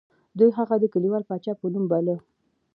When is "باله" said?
1.91-2.15